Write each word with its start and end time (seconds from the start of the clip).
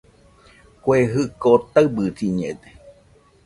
Kue 0.83 0.97
jɨko 1.13 1.49
taɨbɨsiñede 1.73 2.69